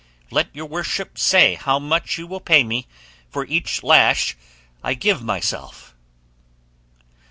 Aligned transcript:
Let 0.31 0.47
your 0.55 0.65
worship 0.65 1.19
say 1.19 1.53
how 1.53 1.77
much 1.77 2.17
you 2.17 2.25
will 2.25 2.39
pay 2.39 2.63
me 2.63 2.87
for 3.29 3.45
each 3.45 3.83
lash 3.83 4.35
I 4.83 4.95
give 4.95 5.21
myself." 5.21 5.93